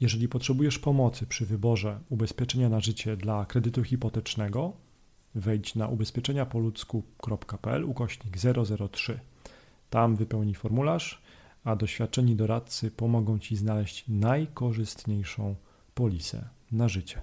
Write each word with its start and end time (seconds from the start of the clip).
Jeżeli 0.00 0.28
potrzebujesz 0.28 0.78
pomocy 0.78 1.26
przy 1.26 1.46
wyborze 1.46 2.00
ubezpieczenia 2.08 2.68
na 2.68 2.80
życie 2.80 3.16
dla 3.16 3.44
kredytu 3.46 3.84
hipotecznego, 3.84 4.72
wejdź 5.34 5.74
na 5.74 5.88
ubezpieczeniapoludzku.pl 5.88 7.84
ukośnik 7.84 8.36
003. 8.92 9.20
Tam 9.90 10.16
wypełnij 10.16 10.54
formularz, 10.54 11.22
a 11.64 11.76
doświadczeni 11.76 12.36
doradcy 12.36 12.90
pomogą 12.90 13.38
Ci 13.38 13.56
znaleźć 13.56 14.04
najkorzystniejszą 14.08 15.54
polisę 15.94 16.48
na 16.72 16.88
życie. 16.88 17.20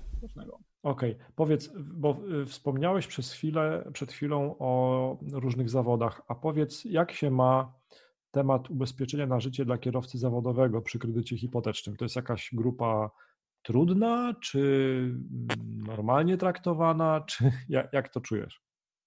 Okej, 0.84 1.12
okay. 1.14 1.26
powiedz, 1.36 1.72
bo 1.78 2.18
y, 2.42 2.46
wspomniałeś 2.46 3.08
przez 3.08 3.32
chwilę, 3.32 3.90
przed 3.94 4.12
chwilą 4.12 4.56
o 4.60 5.18
różnych 5.32 5.70
zawodach, 5.70 6.22
a 6.28 6.36
powiedz, 6.36 6.86
jak 6.86 7.12
się 7.12 7.32
ma 7.32 7.74
temat 8.36 8.70
ubezpieczenia 8.70 9.28
na 9.28 9.40
życie 9.40 9.66
dla 9.66 9.78
kierowcy 9.78 10.18
zawodowego 10.18 10.82
przy 10.82 11.00
kredycie 11.00 11.38
hipotecznym? 11.38 11.96
To 11.96 12.06
jest 12.06 12.16
jakaś 12.16 12.50
grupa 12.54 13.12
trudna, 13.62 14.34
czy 14.42 14.60
mm, 14.60 15.84
normalnie 15.88 16.38
traktowana, 16.38 17.22
czy 17.30 17.52
jak, 17.70 17.94
jak 17.94 18.10
to 18.10 18.22
czujesz? 18.22 18.62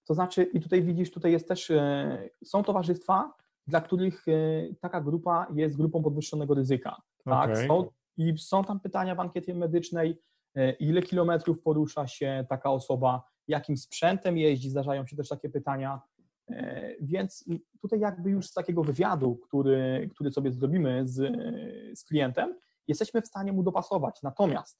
To 0.07 0.13
znaczy, 0.13 0.43
i 0.43 0.59
tutaj 0.59 0.83
widzisz, 0.83 1.11
tutaj 1.11 1.31
jest 1.31 1.47
też, 1.47 1.71
e, 1.71 2.29
są 2.45 2.63
towarzystwa, 2.63 3.33
dla 3.67 3.81
których 3.81 4.27
e, 4.27 4.33
taka 4.81 5.01
grupa 5.01 5.47
jest 5.55 5.77
grupą 5.77 6.03
podwyższonego 6.03 6.53
ryzyka. 6.53 7.01
Tak? 7.25 7.51
Okay. 7.51 7.67
Są, 7.67 7.89
I 8.17 8.37
są 8.37 8.63
tam 8.63 8.79
pytania 8.79 9.15
w 9.15 9.19
ankiecie 9.19 9.53
medycznej, 9.55 10.21
e, 10.55 10.71
ile 10.71 11.01
kilometrów 11.01 11.61
porusza 11.61 12.07
się 12.07 12.45
taka 12.49 12.71
osoba, 12.71 13.23
jakim 13.47 13.77
sprzętem 13.77 14.37
jeździ, 14.37 14.69
zdarzają 14.69 15.05
się 15.07 15.15
też 15.15 15.29
takie 15.29 15.49
pytania. 15.49 16.01
E, 16.49 16.95
więc 17.01 17.45
tutaj 17.81 17.99
jakby 17.99 18.29
już 18.29 18.47
z 18.47 18.53
takiego 18.53 18.83
wywiadu, 18.83 19.35
który, 19.35 20.09
który 20.13 20.31
sobie 20.31 20.51
zrobimy 20.51 21.07
z, 21.07 21.15
z 21.99 22.03
klientem, 22.03 22.55
jesteśmy 22.87 23.21
w 23.21 23.27
stanie 23.27 23.53
mu 23.53 23.63
dopasować. 23.63 24.19
Natomiast, 24.23 24.79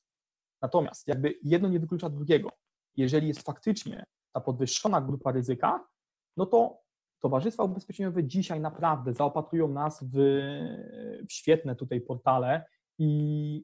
natomiast 0.61 1.07
jakby 1.07 1.33
jedno 1.43 1.69
nie 1.69 1.79
wyklucza 1.79 2.09
drugiego. 2.09 2.49
Jeżeli 2.95 3.27
jest 3.27 3.41
faktycznie 3.41 4.05
ta 4.33 4.41
podwyższona 4.41 5.01
grupa 5.01 5.31
ryzyka, 5.31 5.87
no 6.37 6.45
to 6.45 6.81
towarzystwa 7.19 7.63
ubezpieczeniowe 7.63 8.23
dzisiaj 8.23 8.59
naprawdę 8.59 9.13
zaopatrują 9.13 9.67
nas 9.67 10.03
w, 10.03 10.17
w 11.29 11.33
świetne 11.33 11.75
tutaj 11.75 12.01
portale 12.01 12.65
i 12.97 13.63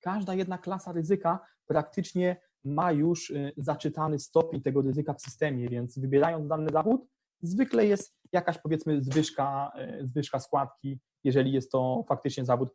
każda 0.00 0.34
jedna 0.34 0.58
klasa 0.58 0.92
ryzyka 0.92 1.40
praktycznie 1.66 2.36
ma 2.64 2.92
już 2.92 3.30
y, 3.30 3.52
zaczytany 3.56 4.18
stopień 4.18 4.62
tego 4.62 4.82
ryzyka 4.82 5.14
w 5.14 5.20
systemie, 5.20 5.68
więc 5.68 5.98
wybierając 5.98 6.48
dany 6.48 6.72
zawód, 6.72 7.06
zwykle 7.42 7.86
jest 7.86 8.16
jakaś 8.32 8.58
powiedzmy 8.58 9.02
zwyżka, 9.02 9.72
e, 9.74 10.06
zwyżka 10.06 10.40
składki, 10.40 10.98
jeżeli 11.24 11.52
jest 11.52 11.72
to 11.72 12.04
faktycznie 12.08 12.44
zawód 12.44 12.68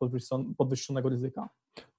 podwyższonego 0.58 1.10
ryzyka. 1.10 1.50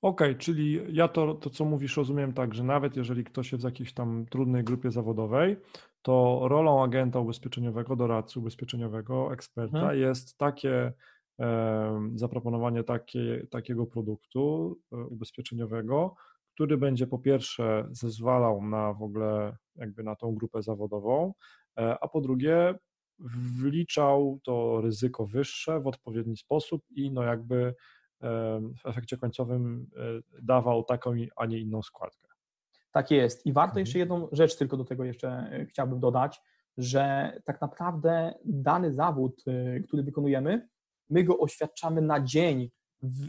Okej, 0.02 0.30
okay, 0.30 0.34
czyli 0.34 0.80
ja 0.97 1.08
to, 1.08 1.34
to, 1.34 1.50
co 1.50 1.64
mówisz, 1.64 1.97
rozumiem 1.97 2.33
tak, 2.33 2.55
że 2.55 2.64
nawet 2.64 2.97
jeżeli 2.97 3.25
ktoś 3.25 3.52
jest 3.52 3.62
w 3.62 3.64
jakiejś 3.64 3.94
tam 3.94 4.27
trudnej 4.30 4.64
grupie 4.64 4.91
zawodowej, 4.91 5.56
to 6.02 6.41
rolą 6.48 6.83
agenta 6.83 7.20
ubezpieczeniowego, 7.20 7.97
doradcy 7.97 8.38
ubezpieczeniowego, 8.38 9.32
eksperta 9.32 9.80
hmm. 9.80 9.98
jest 9.98 10.38
takie 10.38 10.92
e, 11.41 12.10
zaproponowanie 12.14 12.84
takie, 12.84 13.47
takiego 13.50 13.86
produktu 13.86 14.77
e, 14.92 14.97
ubezpieczeniowego, 14.97 16.14
który 16.55 16.77
będzie 16.77 17.06
po 17.06 17.19
pierwsze 17.19 17.88
zezwalał 17.91 18.62
na 18.62 18.92
w 18.92 19.03
ogóle 19.03 19.56
jakby 19.77 20.03
na 20.03 20.16
tą 20.16 20.34
grupę 20.34 20.62
zawodową, 20.62 21.34
a 22.01 22.09
po 22.09 22.21
drugie 22.21 22.75
wliczał 23.61 24.41
to 24.45 24.81
ryzyko 24.81 25.27
wyższe 25.27 25.81
w 25.81 25.87
odpowiedni 25.87 26.37
sposób 26.37 26.84
i 26.91 27.11
no 27.11 27.23
jakby 27.23 27.75
w 28.83 28.87
efekcie 28.87 29.17
końcowym 29.17 29.91
e, 29.97 30.01
dawał 30.43 30.84
taką, 30.84 31.12
a 31.37 31.47
nie 31.47 31.59
inną 31.59 31.83
składkę. 31.83 32.29
Tak 32.93 33.11
jest. 33.11 33.47
I 33.47 33.53
warto 33.53 33.71
mhm. 33.71 33.81
jeszcze 33.81 33.99
jedną 33.99 34.29
rzecz 34.33 34.56
tylko 34.56 34.77
do 34.77 34.84
tego 34.84 35.05
jeszcze 35.05 35.29
e, 35.29 35.67
chciałbym 35.67 36.01
dodać, 36.01 36.41
że 36.77 37.33
tak 37.45 37.61
naprawdę 37.61 38.34
dany 38.44 38.94
zawód, 38.94 39.44
który 39.88 40.03
wykonujemy, 40.03 40.69
my 41.11 41.25
go 41.25 41.38
oświadczamy 41.38 42.03
na 42.03 42.21
dzień, 42.21 42.71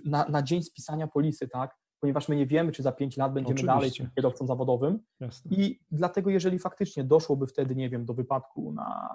na, 0.06 0.26
na 0.26 0.42
dzień 0.42 0.64
spisania 0.64 1.08
polisy, 1.08 1.48
tak? 1.48 1.78
Ponieważ 2.00 2.30
my 2.30 2.36
nie 2.36 2.46
wiemy, 2.46 2.72
czy 2.72 2.84
za 2.84 2.92
5 2.92 3.18
lat 3.18 3.34
będziemy 3.34 3.54
Oczywiście. 3.54 3.76
dalej 3.76 3.92
tym 3.92 4.10
kierowcą 4.16 4.48
zawodowym. 4.48 5.00
Jasne. 5.20 5.52
I 5.58 5.80
dlatego, 5.92 6.30
jeżeli 6.30 6.60
faktycznie 6.60 7.04
doszłoby 7.04 7.48
wtedy, 7.48 7.76
nie 7.76 7.90
wiem, 7.90 8.06
do 8.06 8.14
wypadku 8.14 8.74
na 8.74 9.10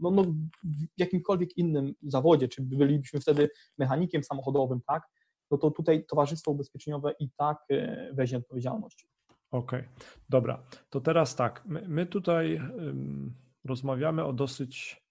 no, 0.00 0.10
no, 0.10 0.22
w 0.64 0.98
jakimkolwiek 0.98 1.56
innym 1.56 1.94
zawodzie, 2.02 2.48
czy 2.48 2.62
bylibyśmy 2.62 3.20
wtedy 3.20 3.50
mechanikiem 3.78 4.24
samochodowym, 4.24 4.80
tak, 4.86 5.02
no 5.50 5.58
to 5.58 5.70
tutaj 5.70 6.06
towarzystwo 6.06 6.50
ubezpieczeniowe 6.50 7.12
i 7.18 7.30
tak 7.36 7.58
e, 7.70 8.10
weźmie 8.12 8.38
odpowiedzialność. 8.38 9.06
Okej, 9.50 9.80
okay. 9.80 9.88
dobra. 10.28 10.62
To 10.90 11.00
teraz 11.00 11.36
tak, 11.36 11.62
my, 11.66 11.88
my 11.88 12.06
tutaj 12.06 12.56
um, 12.56 13.34
rozmawiamy 13.64 14.24
o 14.24 14.32
dosyć 14.32 15.04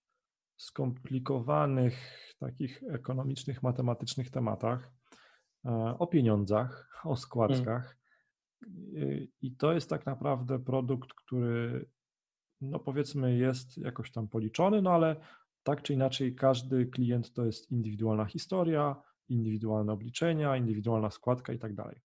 skomplikowanych, 0.57 2.19
takich 2.39 2.83
ekonomicznych, 2.89 3.63
matematycznych 3.63 4.31
tematach. 4.31 4.91
E, 5.65 5.95
o 5.99 6.07
pieniądzach, 6.07 6.89
o 7.03 7.07
mm. 7.07 7.17
składkach. 7.17 7.97
I 9.41 9.55
to 9.55 9.73
jest 9.73 9.89
tak 9.89 10.05
naprawdę 10.05 10.59
produkt, 10.59 11.13
który, 11.13 11.85
no 12.61 12.79
powiedzmy, 12.79 13.37
jest 13.37 13.77
jakoś 13.77 14.11
tam 14.11 14.27
policzony, 14.27 14.81
no 14.81 14.91
ale 14.91 15.15
tak 15.63 15.81
czy 15.81 15.93
inaczej, 15.93 16.35
każdy 16.35 16.85
klient 16.85 17.33
to 17.33 17.45
jest 17.45 17.71
indywidualna 17.71 18.25
historia, 18.25 18.95
indywidualne 19.29 19.93
obliczenia, 19.93 20.57
indywidualna 20.57 21.11
składka 21.11 21.53
i 21.53 21.59
tak 21.59 21.73
dalej. 21.73 22.01